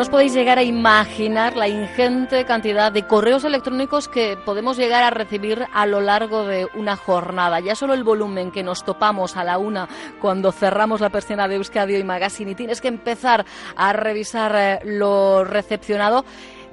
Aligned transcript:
No 0.00 0.04
os 0.04 0.08
podéis 0.08 0.32
llegar 0.32 0.56
a 0.56 0.62
imaginar 0.62 1.58
la 1.58 1.68
ingente 1.68 2.46
cantidad 2.46 2.90
de 2.90 3.06
correos 3.06 3.44
electrónicos 3.44 4.08
que 4.08 4.38
podemos 4.46 4.78
llegar 4.78 5.02
a 5.02 5.10
recibir 5.10 5.66
a 5.74 5.84
lo 5.84 6.00
largo 6.00 6.46
de 6.46 6.66
una 6.74 6.96
jornada. 6.96 7.60
Ya 7.60 7.74
solo 7.74 7.92
el 7.92 8.02
volumen 8.02 8.50
que 8.50 8.62
nos 8.62 8.82
topamos 8.82 9.36
a 9.36 9.44
la 9.44 9.58
una 9.58 9.90
cuando 10.18 10.52
cerramos 10.52 11.02
la 11.02 11.10
persiana 11.10 11.48
de 11.48 11.56
Euskadi 11.56 11.96
y 11.96 12.02
Magazine 12.02 12.52
y 12.52 12.54
tienes 12.54 12.80
que 12.80 12.88
empezar 12.88 13.44
a 13.76 13.92
revisar 13.92 14.54
eh, 14.56 14.78
lo 14.84 15.44
recepcionado 15.44 16.24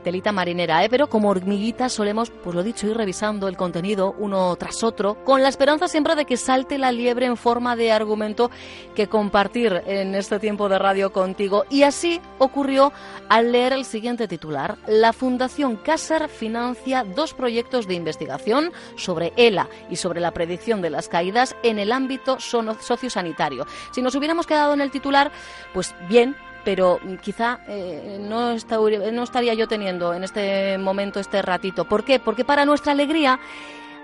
telita 0.07 0.31
marinera, 0.31 0.85
¿eh? 0.85 0.89
pero 0.89 1.09
como 1.09 1.27
hormiguitas 1.27 1.91
solemos, 1.91 2.29
pues 2.29 2.55
lo 2.55 2.63
dicho, 2.63 2.87
ir 2.87 2.95
revisando 2.95 3.49
el 3.49 3.57
contenido 3.57 4.15
uno 4.17 4.55
tras 4.55 4.81
otro, 4.81 5.21
con 5.25 5.43
la 5.43 5.49
esperanza 5.49 5.89
siempre 5.89 6.15
de 6.15 6.23
que 6.23 6.37
salte 6.37 6.77
la 6.77 6.93
liebre 6.93 7.25
en 7.25 7.35
forma 7.35 7.75
de 7.75 7.91
argumento 7.91 8.49
que 8.95 9.07
compartir 9.07 9.83
en 9.85 10.15
este 10.15 10.39
tiempo 10.39 10.69
de 10.69 10.79
radio 10.79 11.11
contigo. 11.11 11.65
Y 11.69 11.83
así 11.83 12.21
ocurrió 12.37 12.93
al 13.27 13.51
leer 13.51 13.73
el 13.73 13.83
siguiente 13.83 14.29
titular. 14.29 14.77
La 14.87 15.11
Fundación 15.11 15.75
Cácer 15.75 16.29
financia 16.29 17.03
dos 17.03 17.33
proyectos 17.33 17.85
de 17.85 17.95
investigación 17.95 18.71
sobre 18.95 19.33
ELA 19.35 19.67
y 19.89 19.97
sobre 19.97 20.21
la 20.21 20.31
predicción 20.31 20.81
de 20.81 20.89
las 20.89 21.09
caídas 21.09 21.53
en 21.63 21.79
el 21.79 21.91
ámbito 21.91 22.39
sociosanitario. 22.39 23.67
Si 23.91 24.01
nos 24.01 24.15
hubiéramos 24.15 24.47
quedado 24.47 24.73
en 24.73 24.79
el 24.79 24.89
titular, 24.89 25.33
pues 25.73 25.93
bien, 26.07 26.37
pero 26.67 26.99
quizá 27.21 27.61
eh, 27.69 28.17
no, 28.19 28.49
no 28.51 29.23
estaría 29.23 29.53
yo 29.53 29.69
teniendo 29.69 30.13
en 30.13 30.25
este 30.25 30.77
momento 30.77 31.17
este 31.17 31.41
ratito. 31.41 31.85
¿Por 31.85 32.03
qué? 32.03 32.19
Porque 32.19 32.43
para 32.43 32.65
nuestra 32.65 32.91
alegría 32.91 33.39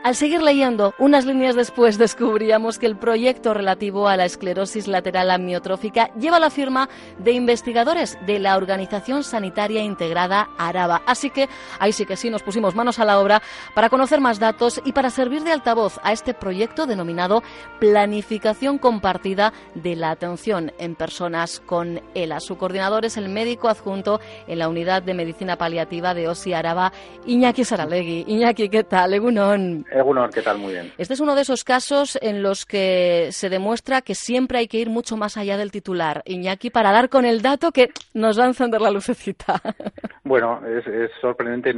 al 0.04 0.16
seguir 0.16 0.42
leyendo, 0.42 0.94
unas 1.00 1.26
líneas 1.26 1.56
después 1.56 1.98
descubríamos 1.98 2.78
que 2.78 2.86
el 2.86 2.98
proyecto 2.98 3.54
relativo 3.54 4.10
a 4.10 4.18
la 4.18 4.26
esclerosis 4.26 4.90
lateral 4.90 5.32
amiotrófica 5.32 6.14
lleva 6.16 6.42
la 6.42 6.50
firma 6.50 6.90
de 7.20 7.32
investigadores 7.32 8.18
de 8.26 8.38
la 8.40 8.58
Organización 8.58 9.24
Sanitaria 9.24 9.82
Integrada 9.82 10.50
Araba. 10.58 11.04
Así 11.06 11.30
que 11.30 11.48
ahí 11.80 11.94
sí 11.94 12.06
que 12.06 12.18
sí 12.18 12.30
nos 12.30 12.44
pusimos 12.44 12.76
manos 12.76 13.00
a 13.00 13.06
la 13.06 13.18
obra 13.18 13.42
para 13.74 13.90
conocer 13.90 14.20
más 14.20 14.40
datos 14.40 14.82
y 14.84 14.92
para 14.92 15.10
servir 15.10 15.44
de 15.44 15.54
altavoz 15.54 16.00
a 16.04 16.12
este 16.12 16.34
proyecto 16.34 16.86
denominado 16.86 17.42
Planificación 17.80 18.80
Compartida 18.80 19.54
de 19.74 19.96
la 19.96 20.12
Atención 20.12 20.74
en 20.80 20.96
Personas 20.96 21.62
con 21.62 22.02
ELA. 22.14 22.42
Su 22.42 22.58
coordinador 22.58 23.06
es 23.06 23.16
el 23.16 23.30
médico 23.30 23.70
adjunto 23.70 24.20
en 24.48 24.60
la 24.60 24.68
Unidad 24.68 25.02
de 25.02 25.14
Medicina 25.14 25.58
Paliativa 25.58 26.14
de 26.14 26.28
OSI 26.28 26.54
Araba, 26.54 26.92
Iñaki 27.26 27.64
Saralegui. 27.64 28.26
Iñaki, 28.28 28.68
¿qué 28.68 28.84
tal? 28.84 29.14
Egunon. 29.14 29.86
Egunon, 29.94 30.32
¿qué 30.32 30.42
tal? 30.42 30.58
Muy 30.58 30.74
bien. 30.74 30.92
Este 30.98 31.14
es 31.14 31.20
uno 31.20 31.36
de 31.36 31.44
esos 31.44 31.64
casos 31.64 32.18
en 32.22 32.42
los 32.42 32.66
que 32.66 33.30
se 33.32 33.50
demuestra 33.50 34.02
que 34.02 34.16
siempre 34.16 34.58
hay 34.58 34.68
que 34.68 34.80
ir 34.80 34.90
mucho 34.90 35.18
más 35.18 35.38
allá 35.38 35.56
del 35.56 35.72
titular. 35.72 36.24
Iñaki, 36.26 36.72
para 36.72 36.92
dar 36.92 37.10
con 37.10 37.26
el 37.26 37.44
dato 37.44 37.72
que 37.72 37.90
nos 38.16 38.40
va 38.40 38.46
a 38.46 38.48
encender 38.48 38.82
la 38.82 38.92
lucecita. 38.92 39.62
Bueno, 40.26 40.62
es, 40.66 41.12
sorprendente. 41.20 41.74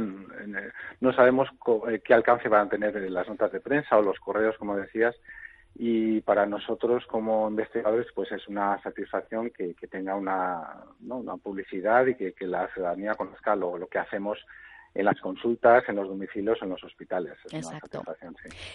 No 1.00 1.12
sabemos 1.12 1.48
eh, 1.88 2.00
qué 2.02 2.14
alcance 2.14 2.48
van 2.48 2.68
a 2.68 2.70
tener 2.70 2.94
las 3.10 3.28
notas 3.28 3.50
de 3.50 3.60
prensa 3.60 3.98
o 3.98 4.02
los 4.02 4.20
correos, 4.20 4.56
como 4.56 4.76
decías. 4.76 5.16
Y 5.74 6.20
para 6.20 6.46
nosotros, 6.46 7.04
como 7.06 7.50
investigadores, 7.50 8.06
pues 8.14 8.30
es 8.30 8.46
una 8.46 8.80
satisfacción 8.82 9.50
que, 9.50 9.74
tenga 9.90 10.14
una, 10.14 10.84
una 11.00 11.36
publicidad 11.38 12.06
y 12.06 12.14
que, 12.14 12.46
la 12.46 12.68
ciudadanía 12.68 13.14
conozca 13.14 13.56
lo, 13.56 13.76
lo 13.76 13.88
que 13.88 13.98
hacemos 13.98 14.38
en 14.96 15.04
las 15.04 15.20
consultas, 15.20 15.84
en 15.88 15.96
los 15.96 16.08
domicilios, 16.08 16.58
en 16.62 16.70
los 16.70 16.82
hospitales. 16.82 17.34
Exacto. 17.52 18.02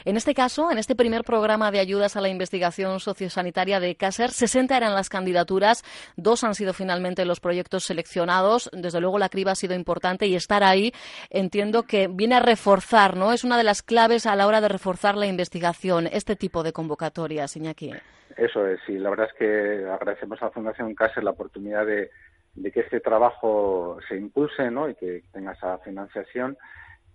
En 0.06 0.16
este 0.18 0.34
caso, 0.34 0.72
en 0.72 0.78
este 0.78 0.96
primer 0.96 1.24
programa 1.24 1.72
de 1.72 1.80
ayudas 1.80 2.16
a 2.16 2.22
la 2.22 2.30
investigación 2.30 3.00
sociosanitaria 3.00 3.80
de 3.80 3.96
CASER, 3.96 4.30
60 4.30 4.78
eran 4.78 4.94
las 4.94 5.09
candidaturas, 5.09 5.84
dos 6.16 6.44
han 6.44 6.54
sido 6.54 6.74
finalmente 6.74 7.26
los 7.26 7.40
proyectos 7.40 7.84
seleccionados. 7.84 8.70
Desde 8.74 9.02
luego 9.02 9.18
la 9.18 9.30
criba 9.30 9.52
ha 9.52 9.56
sido 9.56 9.74
importante 9.74 10.28
y 10.28 10.36
estar 10.36 10.64
ahí 10.64 10.92
entiendo 11.30 11.84
que 11.84 12.08
viene 12.08 12.36
a 12.36 12.40
reforzar, 12.40 13.18
¿no? 13.18 13.34
Es 13.34 13.44
una 13.44 13.58
de 13.58 13.64
las 13.64 13.82
claves 13.82 14.26
a 14.26 14.36
la 14.36 14.48
hora 14.48 14.62
de 14.62 14.68
reforzar 14.68 15.16
la 15.18 15.26
investigación, 15.26 16.08
este 16.08 16.36
tipo 16.36 16.64
de 16.64 16.74
convocatorias, 16.74 17.56
Iñaki. 17.56 17.92
Eso 18.38 18.66
es, 18.66 18.80
sí. 18.86 18.98
La 18.98 19.09
verdad 19.09 19.28
es 19.32 19.38
que 19.38 19.86
agradecemos 19.90 20.42
a 20.42 20.46
la 20.46 20.52
Fundación 20.52 20.96
CASER 20.96 21.24
la 21.24 21.32
oportunidad 21.32 21.86
de 21.86 22.09
de 22.53 22.72
que 22.72 22.81
este 22.81 23.00
trabajo 23.00 23.97
se 24.07 24.17
impulse 24.17 24.69
¿no? 24.72 24.89
y 24.89 24.95
que 24.95 25.23
tenga 25.31 25.53
esa 25.53 25.78
financiación. 25.79 26.57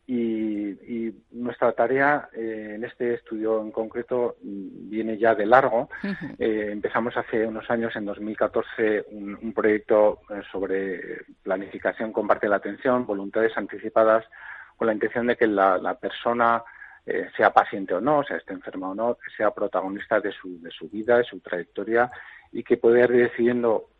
Y, 0.08 1.14
nuestra 1.32 1.72
tarea 1.72 2.28
eh, 2.32 2.72
en 2.76 2.84
este 2.84 3.14
estudio 3.14 3.60
en 3.60 3.70
concreto 3.72 4.36
viene 4.40 5.18
ya 5.18 5.34
de 5.34 5.46
largo. 5.46 5.88
Eh, 6.38 6.68
empezamos 6.70 7.16
hace 7.16 7.46
unos 7.46 7.68
años, 7.70 7.94
en 7.96 8.04
2014, 8.04 9.06
un, 9.10 9.38
un 9.40 9.52
proyecto 9.52 10.20
eh, 10.30 10.42
sobre 10.50 11.24
planificación 11.42 12.12
comparte 12.12 12.48
la 12.48 12.56
atención, 12.56 13.06
voluntades 13.06 13.56
anticipadas, 13.56 14.24
con 14.76 14.86
la 14.86 14.94
intención 14.94 15.26
de 15.26 15.36
que 15.36 15.46
la, 15.46 15.98
persona 16.00 16.62
sea 17.36 17.52
paciente 17.52 17.94
o 17.94 18.00
no, 18.00 18.24
sea 18.24 18.36
esté 18.36 18.52
enferma 18.52 18.90
o 18.90 18.94
no, 18.94 19.16
sea 19.36 19.52
protagonista 19.52 20.20
de 20.20 20.32
su, 20.32 20.60
de 20.60 20.70
su 20.70 20.88
vida, 20.88 21.18
de 21.18 21.24
su 21.24 21.38
trayectoria 21.38 22.10
y 22.50 22.64
que 22.64 22.76
pueda 22.76 23.04
ir 23.04 23.12
decidiendo 23.12 23.90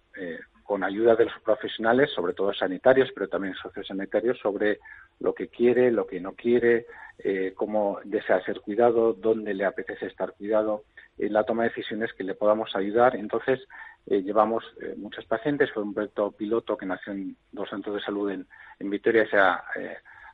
con 0.67 0.85
ayuda 0.85 1.15
de 1.15 1.27
los 1.27 1.41
profesionales, 1.45 2.11
sobre 2.15 2.35
todo 2.35 2.53
sanitarios, 2.53 3.11
pero 3.15 3.29
también 3.29 3.55
sociosanitarios, 3.55 4.39
sobre 4.39 4.81
lo 5.21 5.35
que 5.35 5.49
quiere, 5.49 5.91
lo 5.91 6.07
que 6.07 6.21
no 6.21 6.33
quiere, 6.33 6.87
eh, 7.19 7.53
cómo 7.55 8.01
desea 8.05 8.45
ser 8.45 8.61
cuidado, 8.61 9.13
dónde 9.15 9.55
le 9.55 9.65
apetece 9.65 10.07
estar 10.07 10.33
cuidado, 10.33 10.85
en 11.19 11.33
la 11.33 11.45
toma 11.45 11.63
de 11.63 11.71
decisiones 11.71 12.13
que 12.13 12.25
le 12.25 12.35
podamos 12.35 12.75
ayudar. 12.75 13.17
Entonces, 13.17 13.61
eh, 14.07 14.23
llevamos 14.23 14.65
eh, 14.83 14.95
muchos 14.97 15.25
pacientes, 15.25 15.73
fue 15.73 15.83
un 15.83 15.95
proyecto 15.95 16.33
piloto 16.33 16.77
que 16.77 16.87
nació 16.87 17.13
en 17.13 17.37
dos 17.53 17.71
centros 17.71 17.97
de 17.97 18.03
salud 18.03 18.31
en, 18.31 18.47
en 18.79 18.91
Vitoria 18.91 19.27
se 19.29 19.39
ha 19.39 19.63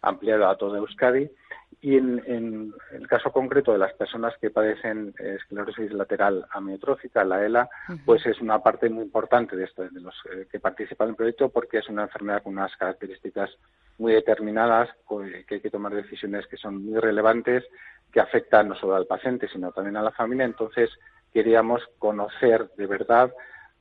ampliado 0.02 0.48
a 0.48 0.56
toda 0.56 0.78
Euskadi 0.78 1.30
y 1.80 1.96
en, 1.96 2.72
el 2.92 3.08
caso 3.08 3.32
concreto 3.32 3.72
de 3.72 3.78
las 3.78 3.92
personas 3.94 4.34
que 4.40 4.50
padecen 4.50 5.14
esclerosis 5.18 5.92
lateral 5.92 6.46
amiotrófica, 6.50 7.24
la 7.24 7.44
ELA, 7.44 7.68
pues 8.04 8.24
es 8.26 8.40
una 8.40 8.60
parte 8.60 8.88
muy 8.88 9.04
importante 9.04 9.56
de, 9.56 9.64
esto, 9.64 9.82
de 9.82 10.00
los 10.00 10.14
eh, 10.32 10.46
que 10.50 10.60
participan 10.60 11.08
en 11.08 11.10
el 11.10 11.16
proyecto 11.16 11.48
porque 11.48 11.78
es 11.78 11.88
una 11.88 12.02
enfermedad 12.02 12.42
con 12.42 12.52
unas 12.52 12.76
características 12.76 13.50
muy 13.98 14.12
determinadas, 14.12 14.90
que 15.48 15.54
hay 15.54 15.60
que 15.60 15.70
tomar 15.70 15.92
decisiones 15.92 16.46
que 16.46 16.56
son 16.56 16.84
muy 16.84 17.00
relevantes, 17.00 17.64
que 18.12 18.20
afectan 18.20 18.68
no 18.68 18.76
solo 18.76 18.94
al 18.94 19.06
paciente, 19.06 19.48
sino 19.48 19.72
también 19.72 19.96
a 19.96 20.02
la 20.02 20.12
familia. 20.12 20.44
Entonces, 20.44 20.90
queríamos 21.32 21.82
conocer 21.98 22.70
de 22.76 22.86
verdad 22.86 23.32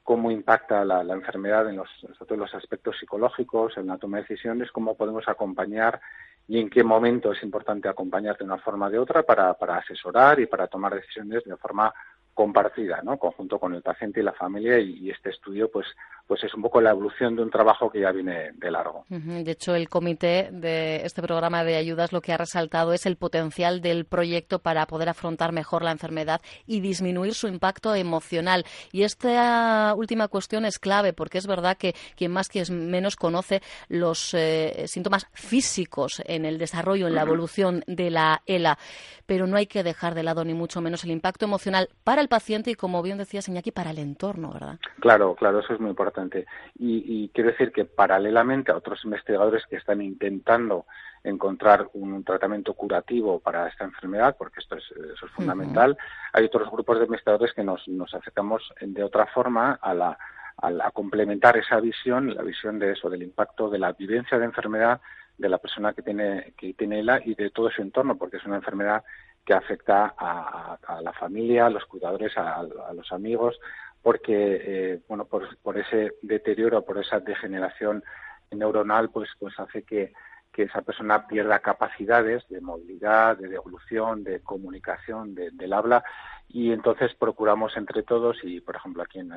cómo 0.03 0.31
impacta 0.31 0.83
la, 0.83 1.01
enfermedad 1.13 1.69
en 1.69 1.77
los, 1.77 1.89
los 2.29 2.55
aspectos 2.55 2.97
psicológicos, 2.99 3.77
en 3.77 3.87
la 3.87 3.97
toma 3.97 4.17
de 4.17 4.23
decisiones, 4.23 4.71
cómo 4.71 4.95
podemos 4.95 5.27
acompañar 5.27 6.01
y 6.47 6.59
en 6.59 6.69
qué 6.69 6.83
momento 6.83 7.31
es 7.31 7.43
importante 7.43 7.87
acompañar 7.87 8.37
de 8.37 8.43
una 8.43 8.57
forma 8.57 8.87
o 8.87 8.89
de 8.89 8.99
otra 8.99 9.23
para, 9.23 9.53
para 9.53 9.77
asesorar 9.77 10.39
y 10.39 10.47
para 10.47 10.67
tomar 10.67 10.95
decisiones 10.95 11.43
de 11.43 11.55
forma 11.57 11.93
compartida, 12.33 13.01
¿no? 13.03 13.17
Conjunto 13.17 13.59
con 13.59 13.73
el 13.73 13.81
paciente 13.81 14.19
y 14.19 14.23
la 14.23 14.33
familia 14.33 14.79
y, 14.79 15.09
este 15.09 15.29
estudio, 15.29 15.69
pues, 15.69 15.87
pues 16.27 16.43
es 16.43 16.53
un 16.53 16.61
poco 16.61 16.79
la 16.79 16.91
evolución 16.91 17.35
de 17.35 17.43
un 17.43 17.49
trabajo 17.49 17.89
que 17.91 17.99
ya 17.99 18.11
viene 18.11 18.51
de 18.53 18.71
largo. 18.71 19.05
De 19.09 19.51
hecho, 19.51 19.75
el 19.75 19.89
comité 19.89 20.49
de 20.51 21.05
este 21.05 21.21
programa 21.21 21.63
de 21.63 21.75
ayudas 21.75 22.13
lo 22.13 22.21
que 22.21 22.31
ha 22.31 22.37
resaltado 22.37 22.93
es 22.93 23.05
el 23.05 23.17
potencial 23.17 23.81
del 23.81 24.05
proyecto 24.05 24.59
para 24.59 24.85
poder 24.85 25.09
afrontar 25.09 25.51
mejor 25.51 25.83
la 25.83 25.91
enfermedad 25.91 26.41
y 26.65 26.79
disminuir 26.79 27.33
su 27.33 27.47
impacto 27.47 27.93
emocional. 27.95 28.65
Y 28.91 29.03
esta 29.03 29.93
última 29.95 30.27
cuestión 30.29 30.65
es 30.65 30.79
clave 30.79 31.13
porque 31.13 31.37
es 31.37 31.47
verdad 31.47 31.77
que 31.77 31.93
quien 32.15 32.31
más 32.31 32.47
quien 32.47 32.89
menos 32.89 33.15
conoce 33.15 33.61
los 33.89 34.33
eh, 34.33 34.85
síntomas 34.87 35.27
físicos 35.33 36.21
en 36.25 36.45
el 36.45 36.57
desarrollo, 36.57 37.07
en 37.07 37.15
la 37.15 37.23
evolución 37.23 37.83
de 37.87 38.09
la 38.09 38.41
ELA, 38.45 38.77
pero 39.25 39.47
no 39.47 39.57
hay 39.57 39.67
que 39.67 39.83
dejar 39.83 40.15
de 40.15 40.23
lado 40.23 40.43
ni 40.43 40.53
mucho 40.53 40.81
menos 40.81 41.03
el 41.03 41.11
impacto 41.11 41.45
emocional 41.45 41.89
para 42.03 42.21
el 42.21 42.27
paciente 42.31 42.71
y, 42.71 42.75
como 42.75 43.03
bien 43.03 43.17
decía 43.17 43.41
Iñaki, 43.45 43.71
para 43.71 43.91
el 43.91 43.99
entorno, 43.99 44.53
¿verdad? 44.53 44.79
Claro, 44.99 45.35
claro, 45.35 45.59
eso 45.59 45.73
es 45.73 45.79
muy 45.79 45.89
importante. 45.89 46.45
Y, 46.79 47.29
quiero 47.33 47.51
decir 47.51 47.71
que 47.71 47.85
paralelamente 47.85 48.71
a 48.71 48.77
otros 48.77 49.03
investigadores 49.03 49.65
que 49.69 49.75
están 49.75 50.01
intentando 50.01 50.85
encontrar 51.23 51.89
un 51.93 52.23
tratamiento 52.23 52.73
curativo 52.73 53.39
para 53.39 53.67
esta 53.67 53.83
enfermedad, 53.83 54.35
porque 54.39 54.61
esto 54.61 54.77
es, 54.77 54.85
eso 55.13 55.25
es 55.25 55.31
fundamental, 55.33 55.95
hay 56.33 56.45
otros 56.45 56.71
grupos 56.71 56.97
de 56.97 57.05
investigadores 57.05 57.53
que 57.53 57.63
nos, 57.63 57.87
nos 57.87 58.11
acercamos 58.15 58.73
de 58.81 59.03
otra 59.03 59.27
forma 59.27 59.77
a 59.81 59.93
la 59.93 60.17
a, 60.61 60.91
complementar 60.91 61.57
esa 61.57 61.79
visión, 61.79 62.33
la 62.33 62.43
visión 62.43 62.79
de 62.79 62.91
eso, 62.91 63.09
del 63.09 63.23
impacto 63.23 63.69
de 63.69 63.79
la 63.79 63.93
vivencia 63.93 64.37
de 64.37 64.45
enfermedad 64.45 65.01
de 65.37 65.49
la 65.49 65.57
persona 65.57 65.93
que 65.93 66.01
tiene, 66.01 66.53
que 66.57 66.73
tiene 66.73 66.99
ELA 66.99 67.21
y 67.25 67.33
de 67.35 67.49
todo 67.49 67.69
su 67.71 67.81
entorno, 67.81 68.17
porque 68.17 68.37
es 68.37 68.45
una 68.45 68.57
enfermedad 68.57 69.03
que 69.45 69.53
afecta 69.53 70.13
a, 70.17 70.77
la 71.01 71.13
familia, 71.13 71.65
a 71.65 71.69
los 71.69 71.85
cuidadores, 71.85 72.37
a, 72.37 72.63
los 72.93 73.11
amigos, 73.11 73.59
porque 74.01 74.33
eh, 74.33 75.01
bueno, 75.07 75.25
por, 75.25 75.57
por, 75.57 75.77
ese 75.77 76.13
deterioro, 76.21 76.83
por 76.83 76.97
esa 76.99 77.19
degeneración 77.19 78.03
neuronal, 78.51 79.09
pues, 79.09 79.29
pues 79.39 79.59
hace 79.59 79.83
que, 79.83 80.13
que 80.51 80.63
esa 80.63 80.81
persona 80.81 81.27
pierda 81.27 81.59
capacidades 81.59 82.47
de 82.49 82.61
movilidad, 82.61 83.37
de 83.37 83.47
devolución, 83.47 84.23
de 84.23 84.41
comunicación, 84.41 85.33
del 85.33 85.73
habla, 85.73 86.03
y 86.49 86.71
entonces 86.71 87.13
procuramos 87.15 87.77
entre 87.77 88.03
todos, 88.03 88.37
y 88.43 88.59
por 88.59 88.75
ejemplo 88.75 89.03
aquí 89.03 89.19
en, 89.19 89.29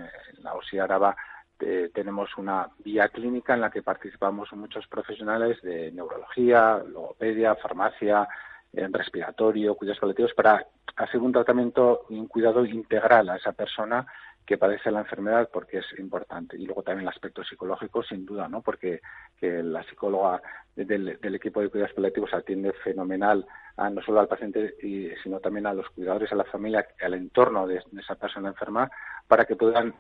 la 0.43 0.55
OSI 0.55 0.79
Araba 0.79 1.17
tenemos 1.95 2.37
una 2.37 2.69
vía 2.81 3.09
clínica 3.09 3.55
en 3.55 3.61
la 3.61 3.71
que 3.71 3.83
participamos 3.83 4.53
muchos 4.53 4.87
profesionales 4.89 5.63
de 5.63 5.93
neurología, 5.93 6.83
logopedia, 6.85 7.55
farmacia, 7.55 8.29
respiratorio, 8.93 9.75
cuidados 9.75 10.01
colectivos, 10.01 10.33
para 10.35 10.67
hacer 10.97 11.21
un 11.21 11.33
tratamiento 11.33 12.07
y 12.09 12.19
un 12.19 12.29
cuidado 12.29 12.65
integral 12.65 13.29
a 13.31 13.37
esa 13.37 13.53
persona 13.53 14.07
que 14.45 14.59
padece 14.59 14.91
la 14.91 15.01
enfermedad 15.01 15.49
porque 15.53 15.79
es 15.79 15.87
importante. 15.99 16.57
Y 16.57 16.67
luego 16.67 16.83
también 16.83 17.09
el 17.09 17.15
aspecto 17.15 17.43
psicológico, 17.43 18.03
sin 18.03 18.27
duda, 18.27 18.49
¿no? 18.49 18.61
Porque 18.61 19.01
que 19.41 19.63
la 19.63 19.83
psicóloga 19.85 20.43
del, 20.77 21.19
equipo 21.35 21.61
de 21.61 21.71
cuidados 21.71 21.95
colectivos 21.95 22.35
atiende 22.35 22.73
fenomenal 22.85 23.47
a, 23.77 23.89
no 23.89 24.03
solo 24.03 24.21
al 24.21 24.29
paciente, 24.29 24.75
sino 25.23 25.41
también 25.41 25.67
a 25.67 25.75
los 25.75 25.89
cuidadores, 25.91 26.31
a 26.33 26.37
la 26.37 26.45
familia, 26.45 26.87
al 27.01 27.15
entorno 27.15 27.67
de, 27.67 27.83
esa 27.99 28.17
persona 28.17 28.49
enferma, 28.49 28.91
para 29.27 29.45
que 29.45 29.57
puedan 29.57 29.95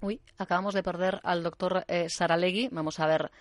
Uy, 0.00 0.20
acabamos 0.38 0.74
de 0.74 0.84
perder 0.84 1.18
al 1.24 1.42
doctor 1.42 1.84
eh, 1.88 2.08
Saralegui. 2.08 2.68
Vamos 2.70 3.00
a 3.00 3.08
ver 3.08 3.32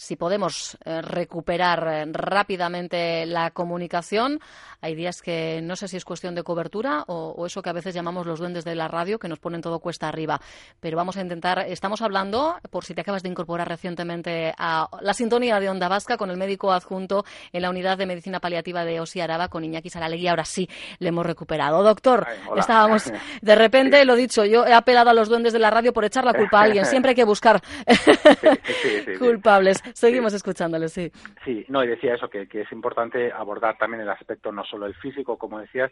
si 0.00 0.16
podemos 0.16 0.78
eh, 0.86 1.02
recuperar 1.02 1.86
eh, 1.86 2.06
rápidamente 2.10 3.26
la 3.26 3.50
comunicación. 3.50 4.40
Hay 4.80 4.94
días 4.94 5.20
que 5.20 5.60
no 5.62 5.76
sé 5.76 5.88
si 5.88 5.98
es 5.98 6.06
cuestión 6.06 6.34
de 6.34 6.42
cobertura 6.42 7.04
o, 7.06 7.44
eso 7.44 7.60
que 7.60 7.68
a 7.68 7.74
veces 7.74 7.94
llamamos 7.94 8.26
los 8.26 8.38
duendes 8.38 8.64
de 8.64 8.74
la 8.74 8.88
radio, 8.88 9.18
que 9.18 9.28
nos 9.28 9.38
ponen 9.38 9.60
todo 9.60 9.78
cuesta 9.78 10.08
arriba. 10.08 10.40
Pero 10.80 10.96
vamos 10.96 11.18
a 11.18 11.20
intentar, 11.20 11.58
estamos 11.68 12.00
hablando, 12.00 12.56
por 12.70 12.86
si 12.86 12.94
te 12.94 13.02
acabas 13.02 13.22
de 13.22 13.28
incorporar 13.28 13.68
recientemente 13.68 14.54
a 14.56 14.88
la 15.02 15.12
sintonía 15.12 15.60
de 15.60 15.68
Onda 15.68 15.86
Vasca 15.88 16.16
con 16.16 16.30
el 16.30 16.38
médico 16.38 16.72
adjunto 16.72 17.26
en 17.52 17.60
la 17.60 17.68
unidad 17.68 17.98
de 17.98 18.06
medicina 18.06 18.40
paliativa 18.40 18.86
de 18.86 19.00
Osi 19.00 19.20
Araba, 19.20 19.48
con 19.48 19.64
Iñaki 19.64 19.90
Saralegui. 19.90 20.28
Ahora 20.28 20.46
sí, 20.46 20.66
le 20.98 21.10
hemos 21.10 21.26
recuperado. 21.26 21.82
Doctor, 21.82 22.26
estábamos, 22.56 23.12
de 23.42 23.54
repente, 23.54 24.02
lo 24.06 24.16
dicho, 24.16 24.46
yo 24.46 24.64
he 24.64 24.72
apelado 24.72 25.10
a 25.10 25.14
los 25.14 25.28
duendes 25.28 25.52
de 25.52 25.58
la 25.58 25.68
radio 25.68 25.92
por 25.92 26.06
echar 26.06 26.24
la 26.24 26.32
culpa 26.32 26.60
a 26.60 26.62
alguien. 26.62 26.86
Siempre 26.86 27.10
hay 27.10 27.16
que 27.16 27.24
buscar 27.24 27.60
culpables. 29.18 29.82
Seguimos 29.94 30.32
escuchándole, 30.32 30.88
sí. 30.88 31.10
Sí, 31.44 31.64
no, 31.68 31.82
y 31.84 31.88
decía 31.88 32.14
eso, 32.14 32.28
que, 32.28 32.48
es 32.50 32.72
importante 32.72 33.32
abordar 33.32 33.76
también 33.78 34.02
el 34.02 34.10
aspecto 34.10 34.52
no 34.52 34.64
solo 34.64 34.86
el 34.86 34.94
físico, 34.94 35.38
como 35.38 35.60
decía, 35.60 35.90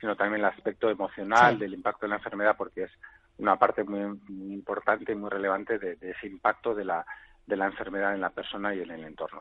sino 0.00 0.16
también 0.16 0.40
el 0.40 0.46
aspecto 0.46 0.90
emocional 0.90 1.58
del 1.58 1.74
impacto 1.74 2.06
de 2.06 2.10
la 2.10 2.16
enfermedad, 2.16 2.56
porque 2.56 2.84
es 2.84 2.90
una 3.38 3.56
parte 3.56 3.84
muy, 3.84 4.18
importante 4.54 5.12
y 5.12 5.16
muy 5.16 5.30
relevante 5.30 5.78
de, 5.78 5.96
ese 6.00 6.26
impacto 6.26 6.74
de 6.74 6.84
la 6.84 7.06
de 7.46 7.56
la 7.56 7.66
enfermedad 7.66 8.14
en 8.14 8.20
la 8.20 8.30
persona 8.30 8.74
y 8.74 8.80
en 8.80 8.90
el 8.90 9.04
entorno. 9.04 9.40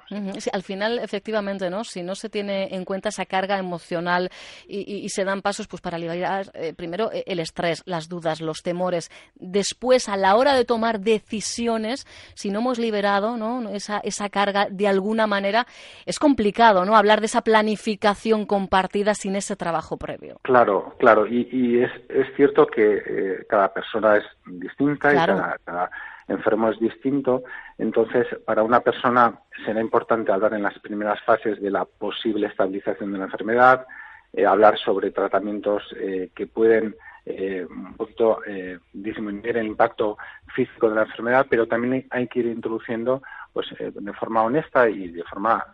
al 0.51 0.63
final, 0.63 0.99
efectivamente, 0.99 1.69
¿no? 1.69 1.83
Si 1.83 2.03
no 2.03 2.13
se 2.15 2.29
tiene 2.29 2.75
en 2.75 2.85
cuenta 2.85 3.09
esa 3.09 3.25
carga 3.25 3.57
emocional 3.57 4.29
y, 4.67 5.09
se 5.09 5.23
dan 5.23 5.41
pasos 5.41 5.67
pues 5.67 5.81
para 5.81 5.97
aliviar 5.97 6.47
eh, 6.53 6.73
primero 6.75 7.11
eh, 7.11 7.23
el 7.27 7.39
estrés, 7.39 7.83
las 7.85 8.09
dudas, 8.09 8.41
los 8.41 8.61
temores. 8.63 9.09
Después, 9.35 10.09
a 10.09 10.17
la 10.17 10.35
hora 10.35 10.53
de 10.53 10.65
tomar 10.65 10.99
decisiones, 10.99 12.05
si 12.33 12.49
no 12.49 12.59
hemos 12.59 12.79
liberado 12.79 13.37
¿no? 13.37 13.69
esa, 13.69 13.99
esa 13.99 14.29
carga 14.29 14.67
de 14.69 14.87
alguna 14.87 15.25
manera, 15.25 15.65
es 16.05 16.19
complicado, 16.19 16.85
¿no? 16.85 16.95
Hablar 16.95 17.21
de 17.21 17.27
esa 17.27 17.41
planificación 17.41 18.45
compartida 18.45 19.15
sin 19.15 19.35
ese 19.35 19.55
trabajo 19.55 19.97
previo. 19.97 20.39
Claro, 20.43 20.95
claro. 20.99 21.25
Y, 21.27 21.79
es, 21.79 21.91
es 22.09 22.27
cierto 22.35 22.67
que 22.67 23.01
eh, 23.05 23.45
cada 23.49 23.73
persona 23.73 24.17
es 24.17 24.23
distinta 24.45 25.11
y 25.13 25.15
cada 25.15 25.89
enfermo 26.27 26.69
es 26.69 26.79
distinto. 26.79 27.43
Entonces, 27.77 28.27
para 28.45 28.63
una 28.63 28.79
persona 28.81 29.39
será 29.65 29.81
importante 29.81 30.31
hablar 30.31 30.53
en 30.53 30.63
las 30.63 30.77
primeras 30.79 31.21
fases 31.23 31.61
de 31.61 31.71
la 31.71 31.85
posible 31.85 32.47
estabilización 32.47 33.11
de 33.11 33.19
la 33.19 33.25
enfermedad, 33.25 33.85
eh, 34.33 34.45
hablar 34.45 34.77
sobre 34.77 35.11
tratamientos 35.11 35.83
eh, 35.97 36.29
que 36.35 36.47
pueden 36.47 36.95
eh, 37.25 37.65
un 37.67 37.95
poquito 37.95 38.39
disminuir 38.93 39.57
el 39.57 39.65
impacto 39.65 40.17
físico 40.53 40.89
de 40.89 40.95
la 40.95 41.03
enfermedad, 41.03 41.47
pero 41.49 41.67
también 41.67 42.05
hay 42.11 42.27
que 42.27 42.39
ir 42.39 42.45
introduciendo 42.45 43.23
pues 43.51 43.67
de 43.79 44.13
forma 44.13 44.43
honesta 44.43 44.87
y 44.89 45.07
de 45.07 45.23
forma 45.23 45.65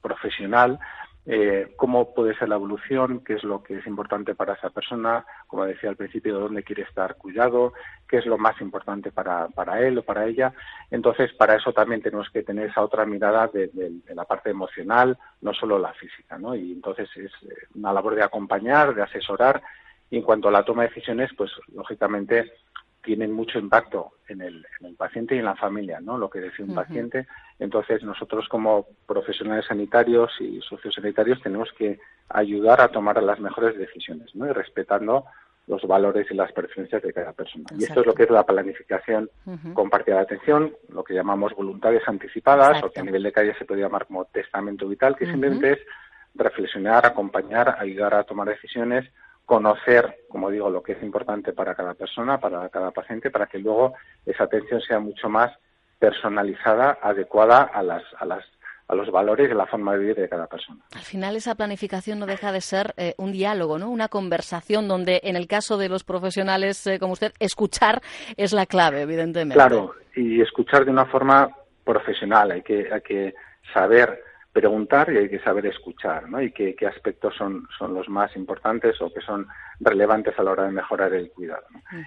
profesional 0.00 0.80
eh, 1.28 1.72
cómo 1.74 2.14
puede 2.14 2.36
ser 2.38 2.48
la 2.48 2.54
evolución, 2.54 3.24
qué 3.24 3.34
es 3.34 3.42
lo 3.42 3.60
que 3.60 3.78
es 3.78 3.86
importante 3.88 4.36
para 4.36 4.54
esa 4.54 4.70
persona, 4.70 5.26
como 5.48 5.64
decía 5.64 5.90
al 5.90 5.96
principio, 5.96 6.38
dónde 6.38 6.62
quiere 6.62 6.82
estar 6.82 7.16
cuidado, 7.16 7.72
qué 8.08 8.18
es 8.18 8.26
lo 8.26 8.38
más 8.38 8.60
importante 8.60 9.10
para, 9.10 9.48
para 9.48 9.80
él 9.80 9.98
o 9.98 10.02
para 10.02 10.26
ella. 10.26 10.52
Entonces, 10.88 11.32
para 11.32 11.56
eso 11.56 11.72
también 11.72 12.00
tenemos 12.00 12.30
que 12.30 12.44
tener 12.44 12.70
esa 12.70 12.82
otra 12.82 13.04
mirada 13.04 13.48
de, 13.48 13.70
la 14.14 14.24
parte 14.24 14.50
emocional, 14.50 15.18
no 15.40 15.52
solo 15.52 15.80
la 15.80 15.92
física, 15.94 16.38
¿no? 16.38 16.54
Y 16.54 16.70
entonces 16.70 17.08
es 17.16 17.32
una 17.74 17.92
labor 17.92 18.14
de 18.14 18.22
acompañar, 18.22 18.94
de 18.94 19.02
asesorar. 19.02 19.60
Y 20.08 20.18
en 20.18 20.22
cuanto 20.22 20.46
a 20.48 20.52
la 20.52 20.64
toma 20.64 20.82
de 20.82 20.90
decisiones, 20.90 21.30
pues 21.36 21.50
lógicamente 21.74 22.52
tienen 23.06 23.30
mucho 23.30 23.60
impacto 23.60 24.14
en 24.28 24.40
el, 24.42 24.66
en 24.80 24.86
el, 24.86 24.96
paciente 24.96 25.36
y 25.36 25.38
en 25.38 25.44
la 25.44 25.54
familia, 25.54 26.00
¿no? 26.00 26.18
Lo 26.18 26.28
que 26.28 26.40
decía 26.40 26.64
un 26.64 26.74
paciente. 26.74 27.28
Entonces, 27.60 28.02
nosotros 28.02 28.48
como 28.48 28.84
profesionales 29.06 29.64
sanitarios 29.66 30.32
y 30.40 30.60
sociosanitarios 30.60 31.40
tenemos 31.40 31.72
que 31.78 32.00
ayudar 32.28 32.80
a 32.80 32.88
tomar 32.88 33.22
las 33.22 33.38
mejores 33.38 33.78
decisiones, 33.78 34.34
¿no? 34.34 34.46
Y 34.46 34.52
respetando 34.52 35.24
los 35.68 35.82
valores 35.82 36.26
y 36.30 36.34
las 36.34 36.50
preferencias 36.52 37.00
de 37.00 37.12
cada 37.12 37.32
persona. 37.32 37.64
Y 37.78 37.84
esto 37.84 38.00
es 38.00 38.06
lo 38.06 38.14
que 38.14 38.24
es 38.24 38.30
la 38.30 38.44
planificación 38.44 39.30
compartida 39.72 40.16
de 40.16 40.22
atención, 40.22 40.74
lo 40.88 41.04
que 41.04 41.14
llamamos 41.14 41.54
voluntades 41.54 42.02
anticipadas, 42.06 42.82
o 42.82 42.90
que 42.90 43.00
a 43.00 43.04
nivel 43.04 43.22
de 43.22 43.32
calle 43.32 43.54
se 43.56 43.64
puede 43.64 43.82
llamar 43.82 44.06
como 44.06 44.24
testamento 44.26 44.88
vital, 44.88 45.16
que 45.16 45.26
simplemente 45.26 45.72
es 45.72 45.78
reflexionar, 46.34 47.06
acompañar, 47.06 47.76
ayudar 47.78 48.14
a 48.14 48.24
tomar 48.24 48.48
decisiones 48.48 49.08
conocer, 49.46 50.24
como 50.28 50.50
digo, 50.50 50.68
lo 50.68 50.82
que 50.82 50.92
es 50.92 51.02
importante 51.02 51.52
para 51.52 51.74
cada 51.74 51.94
persona, 51.94 52.38
para 52.38 52.68
cada 52.68 52.90
paciente, 52.90 53.30
para 53.30 53.46
que 53.46 53.58
luego 53.58 53.94
esa 54.26 54.44
atención 54.44 54.80
sea 54.82 54.98
mucho 54.98 55.28
más 55.28 55.52
personalizada, 55.98 56.98
adecuada 57.00 57.62
a 57.62 57.82
las, 57.82 58.02
a 58.18 58.26
las 58.26 58.44
a 58.88 58.94
los 58.94 59.10
valores 59.10 59.50
y 59.50 59.54
la 59.54 59.66
forma 59.66 59.94
de 59.94 59.98
vivir 59.98 60.16
de 60.16 60.28
cada 60.28 60.46
persona. 60.46 60.78
Al 60.94 61.02
final 61.02 61.34
esa 61.34 61.54
planificación 61.56 62.18
no 62.20 62.26
deja 62.26 62.52
de 62.52 62.60
ser 62.60 62.94
eh, 62.96 63.14
un 63.18 63.32
diálogo, 63.32 63.78
¿no? 63.78 63.90
Una 63.90 64.08
conversación 64.08 64.86
donde 64.86 65.20
en 65.24 65.34
el 65.34 65.48
caso 65.48 65.76
de 65.76 65.88
los 65.88 66.04
profesionales 66.04 66.86
eh, 66.86 66.98
como 67.00 67.14
usted 67.14 67.32
escuchar 67.40 68.00
es 68.36 68.52
la 68.52 68.66
clave, 68.66 69.02
evidentemente. 69.02 69.54
Claro, 69.54 69.94
y 70.14 70.40
escuchar 70.40 70.84
de 70.84 70.92
una 70.92 71.06
forma 71.06 71.50
profesional, 71.84 72.52
hay 72.52 72.62
que 72.62 72.88
hay 72.92 73.00
que 73.00 73.34
saber 73.74 74.22
preguntar 74.56 75.12
y 75.12 75.18
hay 75.18 75.28
que 75.28 75.40
saber 75.40 75.66
escuchar, 75.66 76.30
¿no? 76.30 76.40
Y 76.40 76.50
qué, 76.50 76.74
aspectos 76.86 77.34
son, 77.36 77.68
son 77.78 77.92
los 77.92 78.08
más 78.08 78.34
importantes 78.36 78.98
o 79.02 79.12
que 79.12 79.20
son 79.20 79.46
relevantes 79.80 80.32
a 80.38 80.42
la 80.42 80.52
hora 80.52 80.62
de 80.64 80.72
mejorar 80.72 81.12
el 81.12 81.30
cuidado. 81.30 81.66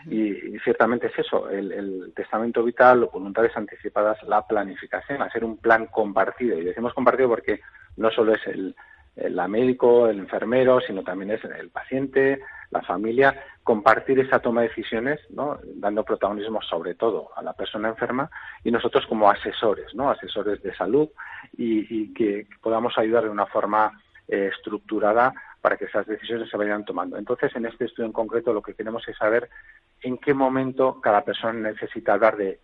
y, 0.09 0.57
ciertamente 0.63 1.07
es 1.07 1.19
eso, 1.19 1.47
el, 1.47 2.11
testamento 2.15 2.63
vital, 2.63 3.07
voluntades 3.13 3.55
anticipadas, 3.55 4.17
la 4.23 4.47
planificación, 4.47 5.21
hacer 5.21 5.45
un 5.45 5.57
plan 5.57 5.85
compartido. 5.85 6.57
Y 6.57 6.65
decimos 6.65 6.95
compartido 6.95 7.29
porque 7.29 7.61
no 7.97 8.09
solo 8.09 8.33
es 8.33 8.47
el, 8.47 8.75
el 9.19 9.49
médico, 9.49 10.07
el 10.07 10.19
enfermero, 10.19 10.79
sino 10.81 11.03
también 11.03 11.31
es 11.31 11.43
el 11.43 11.69
paciente, 11.69 12.39
la 12.71 12.81
familia, 12.81 13.35
compartir 13.63 14.19
esa 14.19 14.39
toma 14.39 14.61
de 14.61 14.69
decisiones, 14.69 15.19
¿no? 15.29 15.59
dando 15.75 16.03
protagonismo 16.03 16.61
sobre 16.61 16.95
todo 16.95 17.29
a 17.35 17.41
la 17.41 17.53
persona 17.53 17.89
enferma 17.89 18.29
y 18.63 18.71
nosotros 18.71 19.05
como 19.07 19.29
asesores, 19.29 19.93
¿no? 19.95 20.09
asesores 20.09 20.61
de 20.61 20.75
salud 20.75 21.09
y, 21.57 22.13
que 22.13 22.47
podamos 22.61 22.97
ayudar 22.97 23.23
de 23.23 23.29
una 23.29 23.45
forma 23.45 24.01
eh, 24.27 24.51
estructurada 24.53 25.33
para 25.61 25.77
que 25.77 25.85
esas 25.85 26.07
decisiones 26.07 26.49
se 26.49 26.57
vayan 26.57 26.85
tomando. 26.85 27.17
Entonces, 27.17 27.53
en 27.55 27.65
este 27.65 27.85
estudio 27.85 28.05
en 28.05 28.13
concreto 28.13 28.53
lo 28.53 28.61
que 28.61 28.73
queremos 28.73 29.07
es 29.07 29.17
saber 29.17 29.49
en 30.01 30.17
qué 30.17 30.33
momento 30.33 31.01
cada 31.01 31.23
persona 31.23 31.71
necesita 31.71 32.13
hablar 32.13 32.37
de 32.37 32.59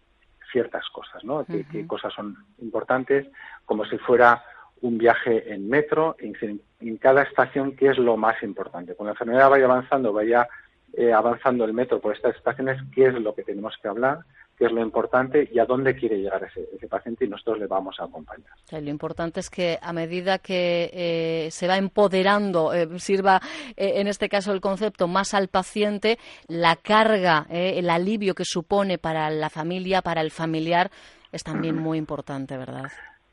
ciertas 0.51 0.87
cosas, 0.89 1.23
¿no? 1.23 1.45
qué, 1.45 1.85
cosas 1.85 2.13
son 2.13 2.37
importantes, 2.59 3.27
como 3.65 3.83
si 3.85 3.97
fuera 3.97 4.41
un 4.85 4.97
viaje 4.99 5.51
en 5.51 5.67
metro, 5.67 6.15
en, 6.19 6.61
en, 6.79 6.97
cada 6.97 7.23
estación, 7.23 7.75
qué 7.75 7.89
es 7.89 7.97
lo 7.97 8.17
más 8.17 8.41
importante. 8.43 8.93
Cuando 8.93 9.09
la 9.09 9.13
enfermedad 9.13 9.49
vaya 9.49 9.65
avanzando, 9.65 10.13
vaya 10.13 10.47
eh, 10.93 11.11
avanzando 11.11 11.65
el 11.65 11.73
metro 11.73 11.99
por 11.99 12.15
estas 12.15 12.35
estaciones, 12.35 12.79
qué 12.93 13.07
es 13.07 13.13
lo 13.15 13.33
que 13.33 13.43
tenemos 13.43 13.73
que 13.81 13.87
hablar, 13.87 14.19
qué 14.57 14.65
es 14.65 14.71
lo 14.71 14.81
importante 14.81 15.49
y 15.51 15.57
a 15.57 15.65
dónde 15.65 15.95
quiere 15.95 16.19
llegar 16.19 16.43
ese, 16.43 16.87
paciente 16.87 17.25
y 17.25 17.27
nosotros 17.27 17.57
le 17.57 17.65
vamos 17.65 17.99
a 17.99 18.03
acompañar. 18.03 18.47
lo 18.71 18.89
importante 18.89 19.39
es 19.39 19.49
que 19.49 19.79
a 19.81 19.91
medida 19.91 20.37
que 20.37 20.91
eh, 20.93 21.51
se 21.51 21.67
va 21.67 21.77
empoderando, 21.77 22.71
eh, 22.73 22.87
sirva 22.99 23.41
en 23.75 24.07
este 24.07 24.29
caso 24.29 24.53
el 24.53 24.61
concepto 24.61 25.07
más 25.07 25.33
al 25.33 25.47
paciente, 25.47 26.19
la 26.47 26.75
carga, 26.75 27.47
el 27.49 27.89
alivio 27.89 28.35
que 28.35 28.45
supone 28.45 28.99
para 28.99 29.29
la 29.31 29.49
familia, 29.49 30.03
para 30.03 30.21
el 30.21 30.31
familiar, 30.31 30.91
es 31.31 31.43
también 31.43 31.75
muy 31.75 31.97
importante, 31.97 32.55
¿verdad? 32.55 32.91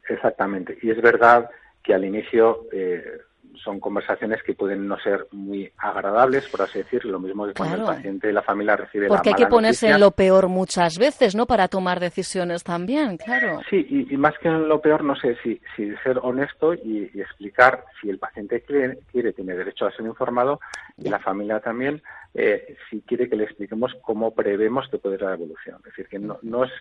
Exactamente. 0.08 0.78
Y 0.82 0.90
es 0.90 1.00
verdad 1.00 1.50
que 1.82 1.94
al 1.94 2.04
inicio, 2.04 2.66
eh, 2.72 3.02
son 3.62 3.80
conversaciones 3.80 4.42
que 4.42 4.54
pueden 4.54 4.86
no 4.88 4.98
ser 4.98 5.26
muy 5.32 5.70
agradables, 5.78 6.48
por 6.48 6.62
así 6.62 6.78
decirlo, 6.78 7.12
lo 7.12 7.20
mismo 7.20 7.46
que 7.46 7.54
cuando 7.54 7.76
el 7.76 7.96
paciente 7.96 8.30
y 8.30 8.32
la 8.32 8.42
familia 8.42 8.76
recibe 8.76 9.08
Porque 9.08 9.30
la 9.30 9.36
hay 9.36 9.42
que 9.42 9.48
ponerse 9.48 9.88
en 9.88 10.00
lo 10.00 10.10
peor 10.10 10.48
muchas 10.48 10.98
veces, 10.98 11.34
¿no? 11.34 11.46
Para 11.46 11.68
tomar 11.68 12.00
decisiones 12.00 12.64
también, 12.64 13.16
claro. 13.18 13.60
Sí, 13.68 14.06
y, 14.10 14.16
más 14.16 14.34
que 14.38 14.48
en 14.48 14.68
lo 14.68 14.80
peor, 14.80 15.04
no 15.04 15.16
sé, 15.16 15.36
si, 15.42 15.60
si 15.76 15.94
ser 16.02 16.18
honesto 16.22 16.74
y, 16.74 17.10
explicar 17.14 17.84
si 18.00 18.10
el 18.10 18.18
paciente 18.18 18.62
quiere, 18.62 18.98
quiere, 19.10 19.32
tiene 19.32 19.54
derecho 19.54 19.86
a 19.86 19.92
ser 19.92 20.06
informado, 20.06 20.60
y 20.96 21.08
la 21.08 21.18
familia 21.18 21.60
también, 21.60 22.02
eh, 22.34 22.76
si 22.90 23.00
quiere 23.02 23.28
que 23.28 23.36
le 23.36 23.44
expliquemos 23.44 23.92
cómo 24.02 24.34
prevemos 24.34 24.88
que 24.88 24.98
puede 24.98 25.18
ser 25.18 25.28
la 25.28 25.34
evolución. 25.34 25.76
Es 25.78 25.84
decir, 25.84 26.08
que 26.08 26.18
no, 26.18 26.38
no 26.42 26.64
es 26.64 26.72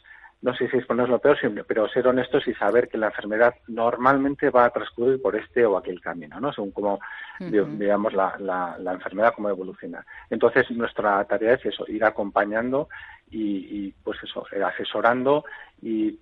no 0.41 0.55
sé 0.55 0.67
si 0.69 0.77
es 0.77 0.85
ponerlo 0.85 1.19
peor 1.19 1.39
siempre, 1.39 1.63
pero 1.63 1.87
ser 1.87 2.07
honestos 2.07 2.47
y 2.47 2.53
saber 2.55 2.89
que 2.89 2.97
la 2.97 3.07
enfermedad 3.07 3.53
normalmente 3.67 4.49
va 4.49 4.65
a 4.65 4.69
transcurrir 4.71 5.21
por 5.21 5.35
este 5.35 5.65
o 5.65 5.77
aquel 5.77 6.01
camino, 6.01 6.39
¿no? 6.39 6.51
Según 6.51 6.71
como, 6.71 6.99
digamos, 7.39 8.13
la, 8.13 8.35
la, 8.39 8.93
enfermedad, 8.93 9.33
cómo 9.35 9.49
evoluciona. 9.49 10.03
Entonces, 10.31 10.71
nuestra 10.71 11.23
tarea 11.25 11.53
es 11.53 11.65
eso, 11.65 11.85
ir 11.87 12.03
acompañando 12.03 12.89
y, 13.29 13.91
pues 14.03 14.17
eso, 14.23 14.45
eh, 14.51 14.63
asesorando 14.63 15.45
y 15.81 16.19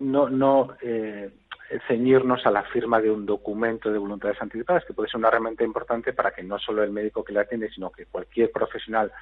no, 0.00 0.28
no 0.28 0.76
eh, 0.82 1.30
ceñirnos 1.86 2.44
a 2.44 2.50
la 2.50 2.64
firma 2.64 3.00
de 3.00 3.10
un 3.10 3.24
documento 3.24 3.92
de 3.92 3.98
voluntades 3.98 4.42
anticipadas, 4.42 4.84
que 4.84 4.92
puede 4.92 5.08
ser 5.08 5.18
una 5.18 5.28
herramienta 5.28 5.62
importante 5.62 6.12
para 6.12 6.32
que 6.32 6.42
no 6.42 6.58
solo 6.58 6.82
el 6.82 6.90
médico 6.90 7.22
que 7.22 7.32
la 7.32 7.42
atiende, 7.42 7.70
sino 7.70 7.90
que 7.90 8.06
cualquier 8.06 8.50
profesional 8.50 9.12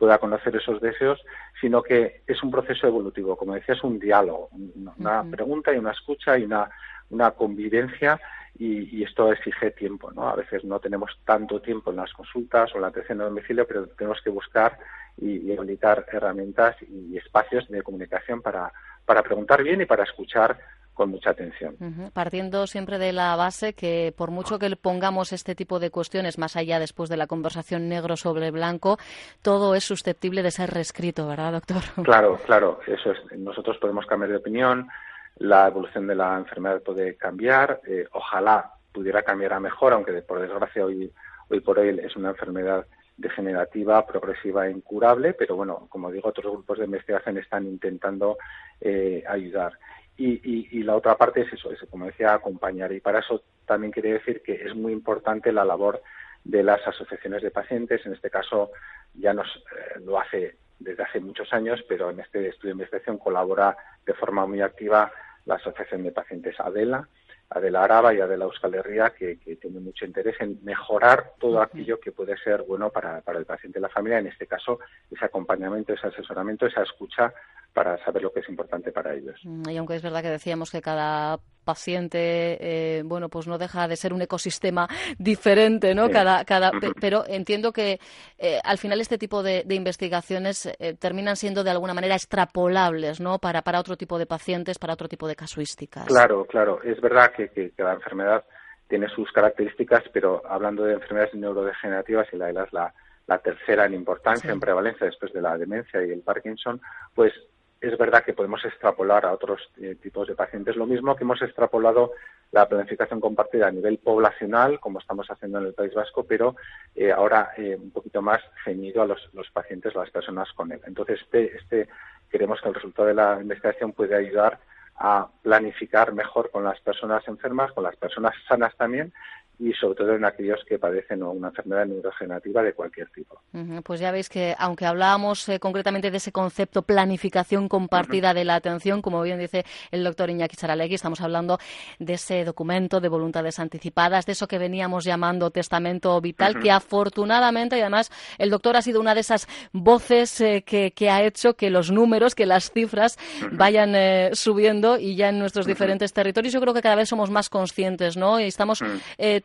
pueda 0.00 0.16
conocer 0.16 0.56
esos 0.56 0.80
deseos, 0.80 1.20
sino 1.60 1.82
que 1.82 2.22
es 2.26 2.42
un 2.42 2.50
proceso 2.50 2.86
evolutivo, 2.86 3.36
como 3.36 3.54
decía, 3.54 3.74
es 3.74 3.84
un 3.84 3.98
diálogo, 3.98 4.48
una 4.96 5.22
pregunta 5.30 5.74
y 5.74 5.76
una 5.76 5.92
escucha 5.92 6.38
y 6.38 6.44
una, 6.44 6.70
una 7.10 7.32
convivencia 7.32 8.18
y, 8.58 9.02
esto 9.04 9.30
exige 9.30 9.72
tiempo, 9.72 10.10
¿no? 10.10 10.26
A 10.28 10.36
veces 10.36 10.64
no 10.64 10.80
tenemos 10.80 11.18
tanto 11.26 11.60
tiempo 11.60 11.90
en 11.90 11.98
las 11.98 12.12
consultas 12.14 12.72
o 12.72 12.76
en 12.76 12.82
la 12.82 12.88
atención 12.88 13.20
a 13.20 13.24
domicilio, 13.24 13.66
pero 13.66 13.88
tenemos 13.88 14.22
que 14.22 14.30
buscar 14.30 14.78
y, 15.18 15.36
y 15.36 15.52
habilitar 15.54 16.06
herramientas 16.10 16.76
y 16.82 17.18
espacios 17.18 17.68
de 17.68 17.82
comunicación 17.82 18.40
para, 18.40 18.72
para 19.04 19.22
preguntar 19.22 19.62
bien 19.62 19.82
y 19.82 19.86
para 19.86 20.04
escuchar 20.04 20.58
con 20.94 21.10
mucha 21.10 21.30
atención. 21.30 21.76
Partiendo 22.12 22.66
siempre 22.66 22.98
de 22.98 23.12
la 23.12 23.34
base 23.36 23.72
que 23.72 24.12
por 24.16 24.30
mucho 24.30 24.58
que 24.58 24.74
pongamos 24.76 25.32
este 25.32 25.54
tipo 25.54 25.78
de 25.78 25.90
cuestiones, 25.90 26.38
más 26.38 26.56
allá 26.56 26.78
después 26.78 27.08
de 27.08 27.16
la 27.16 27.26
conversación 27.26 27.88
negro 27.88 28.16
sobre 28.16 28.50
blanco, 28.50 28.98
todo 29.42 29.74
es 29.74 29.84
susceptible 29.84 30.42
de 30.42 30.50
ser 30.50 30.70
reescrito, 30.70 31.26
¿verdad, 31.26 31.52
doctor? 31.52 31.82
Claro, 32.04 32.38
claro, 32.44 32.80
eso 32.86 33.12
es. 33.12 33.18
Nosotros 33.38 33.78
podemos 33.78 34.04
cambiar 34.04 34.30
de 34.30 34.36
opinión, 34.38 34.88
la 35.36 35.68
evolución 35.68 36.06
de 36.06 36.14
la 36.14 36.36
enfermedad 36.36 36.82
puede 36.82 37.16
cambiar, 37.16 37.80
eh, 37.86 38.06
ojalá 38.12 38.72
pudiera 38.92 39.22
cambiar 39.22 39.54
a 39.54 39.60
mejor, 39.60 39.92
aunque 39.92 40.12
por 40.22 40.40
desgracia 40.40 40.84
hoy, 40.84 41.10
hoy 41.48 41.60
por 41.60 41.78
hoy 41.78 41.98
es 42.02 42.14
una 42.16 42.30
enfermedad 42.30 42.84
degenerativa, 43.16 44.06
progresiva 44.06 44.66
e 44.66 44.70
incurable, 44.70 45.34
pero 45.34 45.56
bueno, 45.56 45.86
como 45.88 46.10
digo, 46.10 46.30
otros 46.30 46.52
grupos 46.52 46.78
de 46.78 46.86
investigación 46.86 47.38
están 47.38 47.66
intentando 47.66 48.38
eh, 48.80 49.22
ayudar. 49.28 49.78
Y, 50.22 50.82
la 50.82 50.96
otra 50.96 51.16
parte 51.16 51.40
es 51.42 51.52
eso, 51.52 51.72
es, 51.72 51.78
como 51.88 52.04
decía, 52.04 52.34
acompañar. 52.34 52.92
Y 52.92 53.00
para 53.00 53.20
eso 53.20 53.42
también 53.64 53.90
quiere 53.90 54.12
decir 54.12 54.42
que 54.42 54.52
es 54.52 54.74
muy 54.74 54.92
importante 54.92 55.50
la 55.50 55.64
labor 55.64 56.02
de 56.44 56.62
las 56.62 56.86
asociaciones 56.86 57.42
de 57.42 57.50
pacientes. 57.50 58.04
En 58.04 58.12
este 58.12 58.28
caso 58.28 58.70
ya 59.14 59.32
nos 59.32 59.46
eh, 59.56 60.00
lo 60.04 60.20
hace 60.20 60.56
desde 60.78 61.02
hace 61.02 61.20
muchos 61.20 61.50
años, 61.54 61.82
pero 61.88 62.10
en 62.10 62.20
este 62.20 62.48
estudio 62.48 62.74
de 62.74 62.82
investigación 62.82 63.16
colabora 63.16 63.76
de 64.04 64.12
forma 64.12 64.46
muy 64.46 64.60
activa 64.60 65.10
la 65.46 65.54
Asociación 65.54 66.02
de 66.02 66.12
Pacientes 66.12 66.58
ADELA, 66.60 67.08
Adela 67.48 67.84
Araba 67.84 68.14
y 68.14 68.20
Adela 68.20 68.44
Euskal 68.44 68.74
Herria, 68.74 69.10
que, 69.10 69.38
que 69.38 69.56
tienen 69.56 69.84
mucho 69.84 70.04
interés 70.04 70.36
en 70.40 70.58
mejorar 70.62 71.32
todo 71.38 71.62
aquello 71.62 71.98
que 71.98 72.12
puede 72.12 72.36
ser 72.38 72.62
bueno 72.62 72.90
para, 72.90 73.22
para 73.22 73.38
el 73.38 73.46
paciente 73.46 73.78
y 73.78 73.82
la 73.82 73.88
familia, 73.88 74.18
en 74.18 74.26
este 74.26 74.46
caso 74.46 74.80
ese 75.10 75.24
acompañamiento, 75.24 75.94
ese 75.94 76.06
asesoramiento, 76.06 76.66
esa 76.66 76.82
escucha 76.82 77.32
para 77.72 78.02
saber 78.04 78.22
lo 78.22 78.32
que 78.32 78.40
es 78.40 78.48
importante 78.48 78.92
para 78.92 79.14
ellos. 79.14 79.38
Mm, 79.44 79.68
y 79.70 79.76
aunque 79.76 79.96
es 79.96 80.02
verdad 80.02 80.22
que 80.22 80.30
decíamos 80.30 80.70
que 80.70 80.80
cada 80.80 81.38
paciente, 81.64 82.18
eh, 82.60 83.02
bueno, 83.04 83.28
pues 83.28 83.46
no 83.46 83.58
deja 83.58 83.86
de 83.86 83.96
ser 83.96 84.12
un 84.12 84.22
ecosistema 84.22 84.88
diferente, 85.18 85.94
¿no? 85.94 86.10
Cada, 86.10 86.44
cada, 86.44 86.72
pero 87.00 87.24
entiendo 87.26 87.72
que 87.72 88.00
eh, 88.38 88.58
al 88.64 88.78
final 88.78 89.00
este 89.00 89.18
tipo 89.18 89.42
de, 89.42 89.64
investigaciones 89.68 90.66
eh, 90.78 90.94
terminan 90.98 91.36
siendo 91.36 91.62
de 91.62 91.70
alguna 91.70 91.94
manera 91.94 92.14
extrapolables, 92.14 93.20
¿no? 93.20 93.38
Para, 93.38 93.62
para 93.62 93.78
otro 93.78 93.96
tipo 93.96 94.18
de 94.18 94.26
pacientes, 94.26 94.78
para 94.78 94.94
otro 94.94 95.08
tipo 95.08 95.28
de 95.28 95.36
casuísticas. 95.36 96.06
Claro, 96.06 96.44
claro. 96.46 96.82
Es 96.82 97.00
verdad 97.00 97.32
que, 97.36 97.50
que, 97.50 97.72
la 97.78 97.94
enfermedad 97.94 98.44
tiene 98.88 99.08
sus 99.08 99.30
características, 99.30 100.02
pero 100.12 100.42
hablando 100.48 100.82
de 100.82 100.94
enfermedades 100.94 101.34
neurodegenerativas, 101.34 102.26
y 102.32 102.36
la 102.36 102.46
de 102.46 102.52
las 102.54 102.72
la, 102.72 102.92
la 103.28 103.38
tercera 103.38 103.86
en 103.86 103.94
importancia, 103.94 104.50
en 104.50 104.58
prevalencia 104.58 105.06
después 105.06 105.32
de 105.32 105.40
la 105.40 105.56
demencia 105.56 106.04
y 106.04 106.10
el 106.10 106.22
Parkinson, 106.22 106.80
pues 107.14 107.32
es 107.80 107.96
verdad 107.96 108.24
que 108.24 108.34
podemos 108.34 108.64
extrapolar 108.64 109.24
a 109.24 109.32
otros 109.32 109.70
eh, 109.80 109.96
tipos 110.00 110.28
de 110.28 110.34
pacientes 110.34 110.76
lo 110.76 110.86
mismo 110.86 111.16
que 111.16 111.24
hemos 111.24 111.40
extrapolado 111.40 112.12
la 112.52 112.68
planificación 112.68 113.20
compartida 113.20 113.68
a 113.68 113.70
nivel 113.70 113.98
poblacional, 113.98 114.80
como 114.80 114.98
estamos 114.98 115.30
haciendo 115.30 115.58
en 115.58 115.66
el 115.66 115.74
País 115.74 115.94
Vasco, 115.94 116.24
pero 116.24 116.56
eh, 116.94 117.12
ahora 117.12 117.50
eh, 117.56 117.76
un 117.80 117.90
poquito 117.90 118.20
más 118.20 118.40
ceñido 118.64 119.02
a 119.02 119.06
los, 119.06 119.50
pacientes, 119.52 119.94
a 119.94 120.00
las 120.00 120.10
personas 120.10 120.52
con 120.52 120.72
él. 120.72 120.80
Entonces, 120.86 121.20
este, 121.20 121.56
este, 121.56 121.88
queremos 122.28 122.60
que 122.60 122.68
el 122.68 122.74
resultado 122.74 123.08
de 123.08 123.14
la 123.14 123.38
investigación 123.40 123.92
pueda 123.92 124.16
ayudar 124.16 124.58
a 124.96 125.28
planificar 125.42 126.12
mejor 126.12 126.50
con 126.50 126.64
las 126.64 126.78
personas 126.80 127.26
enfermas, 127.28 127.72
con 127.72 127.84
las 127.84 127.96
personas 127.96 128.34
sanas 128.46 128.76
también, 128.76 129.12
y 129.60 129.74
sobre 129.74 129.94
todo 129.94 130.14
en 130.14 130.24
aquellos 130.24 130.64
que 130.66 130.78
padecen 130.78 131.22
una 131.22 131.48
enfermedad 131.48 131.84
neurodegenerativa 131.84 132.62
de 132.62 132.72
cualquier 132.72 133.08
tipo. 133.10 133.42
Pues 133.84 134.00
ya 134.00 134.10
veis 134.10 134.30
que, 134.30 134.54
aunque 134.58 134.86
hablábamos 134.86 135.46
eh, 135.50 135.60
concretamente 135.60 136.10
de 136.10 136.16
ese 136.16 136.32
concepto 136.32 136.82
planificación 136.82 137.68
compartida 137.68 138.32
de 138.32 138.44
la 138.44 138.54
atención, 138.54 139.02
como 139.02 139.20
bien 139.20 139.38
dice 139.38 139.64
el 139.90 140.02
doctor 140.02 140.30
Iñaki 140.30 140.56
Charalegui, 140.56 140.94
estamos 140.94 141.20
hablando 141.20 141.58
de 141.98 142.14
ese 142.14 142.44
documento 142.44 143.00
de 143.00 143.08
voluntades 143.08 143.58
anticipadas, 143.58 144.24
de 144.24 144.32
eso 144.32 144.48
que 144.48 144.58
veníamos 144.58 145.04
llamando 145.04 145.50
testamento 145.50 146.18
vital, 146.22 146.58
que 146.58 146.70
afortunadamente, 146.70 147.76
y 147.76 147.80
además 147.82 148.10
el 148.38 148.48
doctor 148.48 148.76
ha 148.76 148.82
sido 148.82 148.98
una 148.98 149.14
de 149.14 149.20
esas 149.20 149.46
voces 149.72 150.40
eh, 150.40 150.64
que, 150.64 151.10
ha 151.10 151.22
hecho 151.22 151.54
que 151.54 151.68
los 151.68 151.90
números, 151.90 152.34
que 152.34 152.46
las 152.46 152.70
cifras 152.70 153.18
vayan 153.52 153.94
eh, 153.94 154.30
subiendo 154.32 154.98
y 154.98 155.16
ya 155.16 155.28
en 155.28 155.38
nuestros 155.38 155.66
diferentes 155.66 156.14
territorios. 156.14 156.54
Yo 156.54 156.60
creo 156.62 156.72
que 156.72 156.80
cada 156.80 156.96
vez 156.96 157.10
somos 157.10 157.30
más 157.30 157.50
conscientes, 157.50 158.16
¿no? 158.16 158.40
Y 158.40 158.44
estamos 158.44 158.82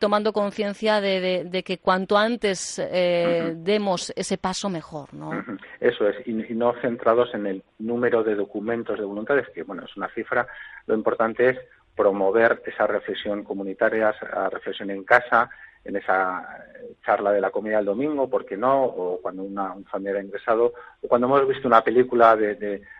tomando 0.06 0.34
conciencia 0.34 1.02
de, 1.02 1.64
que 1.66 1.80
cuanto 1.80 2.16
antes 2.16 2.78
eh, 2.78 3.56
demos 3.58 4.14
ese 4.16 4.38
paso 4.38 4.70
mejor, 4.70 5.12
¿no? 5.16 5.32
Eso 5.80 6.08
es, 6.08 6.28
y, 6.28 6.34
no 6.54 6.76
centrados 6.80 7.34
en 7.34 7.48
el 7.48 7.64
número 7.80 8.24
de 8.24 8.36
documentos 8.36 9.00
de 9.00 9.04
voluntades, 9.04 9.50
que 9.50 9.64
bueno, 9.64 9.84
es 9.84 9.98
una 9.98 10.08
cifra, 10.10 10.46
lo 10.86 10.94
importante 10.94 11.50
es 11.50 11.58
promover 11.96 12.62
esa 12.68 12.86
reflexión 12.86 13.44
comunitaria, 13.44 14.12
esa 14.12 14.48
reflexión 14.52 14.92
en 14.92 15.04
casa, 15.06 15.50
en 15.84 15.96
esa 15.96 16.64
charla 17.04 17.32
de 17.32 17.42
la 17.42 17.50
comida 17.50 17.78
del 17.78 17.86
domingo, 17.86 18.30
¿por 18.30 18.46
qué 18.46 18.58
no? 18.58 18.84
O 18.84 19.20
cuando 19.24 19.42
una, 19.42 19.74
un 19.74 19.86
familiar 19.86 20.18
ha 20.18 20.24
ingresado, 20.24 20.72
o 21.02 21.08
cuando 21.08 21.26
hemos 21.26 21.48
visto 21.48 21.68
una 21.68 21.84
película 21.84 22.36
de, 22.36 22.54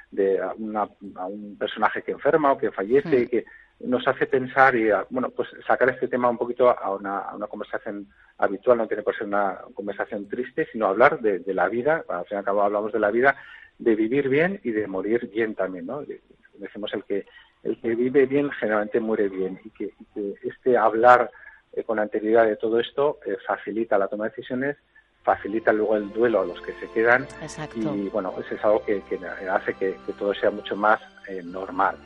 de, 0.10 0.42
un 0.58 1.56
personaje 1.60 2.02
que 2.02 2.14
enferma 2.14 2.54
o 2.54 2.58
que 2.58 2.72
fallece 2.72 3.20
y 3.20 3.28
que 3.28 3.46
nos 3.80 4.08
hace 4.08 4.26
pensar 4.26 4.76
y, 4.76 4.90
bueno, 5.10 5.30
pues 5.30 5.50
sacar 5.68 5.90
este 5.90 6.08
tema 6.08 6.30
un 6.30 6.38
poquito 6.38 6.70
a 6.70 6.96
una, 6.96 7.20
a 7.20 7.36
una 7.36 7.48
conversación 7.48 8.08
habitual, 8.38 8.78
no 8.78 8.88
tiene 8.88 9.04
por 9.04 9.16
ser 9.16 9.28
una 9.28 9.60
conversación 9.74 10.28
triste, 10.28 10.68
sino 10.72 10.88
hablar 10.88 11.20
de, 11.20 11.42
la 11.54 11.68
vida, 11.68 12.04
al 12.08 12.26
fin 12.26 12.36
y 12.36 12.40
al 12.40 12.46
cabo 12.46 12.62
hablamos 12.62 12.94
de 12.94 13.00
la 13.00 13.12
vida, 13.12 13.36
de 13.78 13.96
vivir 13.96 14.30
bien 14.30 14.60
y 14.64 14.72
de 14.72 14.88
morir 14.88 15.30
bien 15.32 15.56
también, 15.56 15.86
¿no? 15.86 16.04
Decimos 16.54 16.94
el 16.94 17.04
que 17.04 17.26
el 17.64 17.82
que 17.82 17.96
vive 17.96 18.28
bien 18.28 18.52
generalmente 18.52 19.00
muere 19.00 19.28
bien 19.28 19.60
y 19.64 19.70
que, 19.72 19.92
este 20.44 20.78
hablar 20.78 21.32
eh, 21.74 21.84
con 21.84 22.00
anterioridad 22.00 22.46
de 22.46 22.58
todo 22.58 22.80
esto 22.80 23.20
eh, 23.26 23.38
facilita 23.46 23.98
la 23.98 24.08
toma 24.08 24.26
de 24.26 24.30
decisiones 24.30 24.78
facilita 25.26 25.74
luego 25.74 25.98
el 25.98 26.14
duelo 26.14 26.42
a 26.42 26.46
los 26.46 26.62
que 26.62 26.72
se 26.74 26.88
quedan. 26.92 27.26
Y 27.96 28.10
bueno, 28.10 28.32
eso 28.40 28.54
es 28.54 28.64
algo 28.64 28.86
que, 28.86 29.02
hace 29.50 29.74
que, 29.74 29.98
todo 30.18 30.34
sea 30.36 30.52
mucho 30.52 30.76
más 30.76 31.02
eh, 31.28 31.42
normal. 31.44 31.98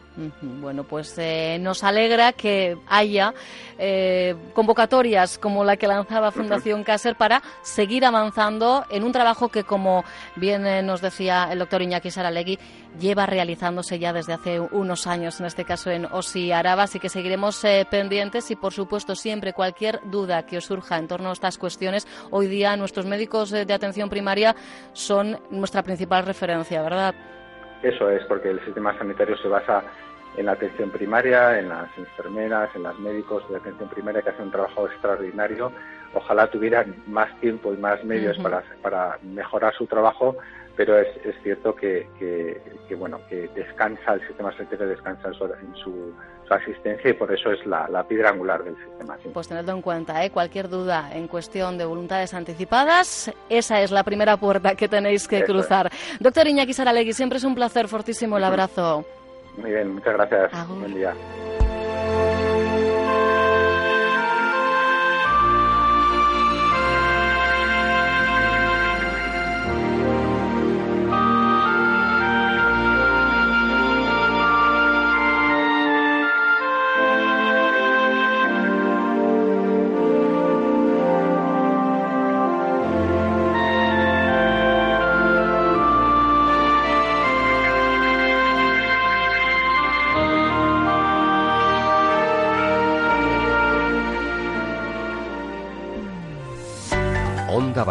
Bueno, 0.41 0.83
pues 0.83 1.17
eh, 1.17 1.57
nos 1.61 1.83
alegra 1.83 2.33
que 2.33 2.77
haya 2.87 3.33
eh, 3.77 4.35
convocatorias 4.53 5.37
como 5.37 5.63
la 5.63 5.77
que 5.77 5.87
lanzaba 5.87 6.31
Fundación 6.31 6.83
Cácer 6.85 7.15
para 7.15 7.41
seguir 7.61 8.03
avanzando 8.03 8.85
en 8.89 9.03
un 9.03 9.13
trabajo 9.13 9.47
que, 9.47 9.63
como 9.63 10.03
bien 10.35 10.85
nos 10.85 11.01
decía 11.01 11.47
el 11.51 11.59
doctor 11.59 11.81
Iñaki 11.81 12.11
Saralegui, 12.11 12.59
lleva 12.99 13.25
realizándose 13.25 13.97
ya 13.97 14.11
desde 14.11 14.33
hace 14.33 14.59
unos 14.59 15.07
años, 15.07 15.39
en 15.39 15.45
este 15.45 15.63
caso 15.63 15.89
en 15.89 16.05
Osi 16.05 16.51
Araba, 16.51 16.83
así 16.83 16.99
que 16.99 17.07
seguiremos 17.07 17.61
pendientes 17.89 18.51
y, 18.51 18.57
por 18.57 18.73
supuesto, 18.73 19.15
siempre 19.15 19.53
cualquier 19.53 20.01
duda 20.09 20.45
que 20.45 20.57
os 20.57 20.65
surja 20.65 20.97
en 20.97 21.07
torno 21.07 21.29
a 21.29 21.33
estas 21.33 21.57
cuestiones, 21.57 22.07
hoy 22.29 22.47
día 22.47 22.75
nuestros 22.75 23.05
médicos 23.05 23.51
de 23.51 23.73
atención 23.73 24.09
primaria 24.09 24.55
son 24.91 25.39
nuestra 25.49 25.83
principal 25.83 26.25
referencia, 26.25 26.81
¿verdad? 26.81 27.15
Eso 27.81 28.09
es, 28.09 28.23
porque 28.25 28.49
el 28.49 28.63
sistema 28.65 28.97
sanitario 28.97 29.37
se 29.37 29.47
basa 29.47 29.83
en 30.37 30.45
la 30.45 30.53
atención 30.53 30.89
primaria, 30.89 31.59
en 31.59 31.69
las 31.69 31.89
enfermeras, 31.97 32.69
en 32.75 32.83
los 32.83 32.99
médicos 32.99 33.47
de 33.49 33.57
atención 33.57 33.89
primaria 33.89 34.21
que 34.21 34.29
hacen 34.29 34.45
un 34.45 34.51
trabajo 34.51 34.87
extraordinario. 34.87 35.71
Ojalá 36.13 36.47
tuvieran 36.47 36.95
más 37.07 37.33
tiempo 37.39 37.73
y 37.73 37.77
más 37.77 38.03
medios 38.03 38.37
para, 38.39 38.63
para 38.81 39.17
mejorar 39.21 39.73
su 39.75 39.85
trabajo, 39.85 40.35
pero 40.79 40.97
es, 40.97 41.09
es 41.25 41.35
cierto 41.43 41.75
que, 41.75 42.07
que, 42.17 42.95
bueno 42.95 43.19
que 43.27 43.49
descansa 43.53 44.13
el 44.13 44.25
sistema 44.25 44.55
sanitario 44.55 44.87
descansa 44.87 45.27
en 45.27 45.75
su, 45.75 46.13
su, 46.47 46.53
asistencia 46.53 47.09
y 47.09 47.13
por 47.15 47.33
eso 47.33 47.51
es 47.51 47.65
la, 47.65 47.89
la 47.89 48.07
piedra 48.07 48.29
angular 48.29 48.63
del 48.63 48.77
sistema. 48.77 49.17
Pues 49.33 49.49
tenedlo 49.49 49.73
en 49.73 49.81
cuenta, 49.81 50.23
¿eh? 50.23 50.31
cualquier 50.31 50.69
duda 50.69 51.09
en 51.13 51.27
cuestión 51.27 51.77
de 51.77 51.83
voluntades 51.83 52.33
anticipadas, 52.33 53.29
esa 53.49 53.81
es 53.81 53.91
la 53.91 54.05
primera 54.05 54.37
puerta 54.37 54.75
que 54.75 54.87
tenéis 54.87 55.27
que 55.27 55.43
cruzar. 55.43 55.91
Doctor 56.21 56.47
Iñaki 56.47 56.71
Saralegui, 56.71 57.11
siempre 57.11 57.39
es 57.39 57.43
un 57.43 57.55
placer, 57.55 57.89
fortísimo 57.89 58.37
el 58.37 58.45
abrazo. 58.45 59.03
Muy 59.57 59.71
bien, 59.71 59.95
muchas 59.95 60.13
gracias. 60.13 60.69
Buen 60.69 60.95
día. 60.95 61.13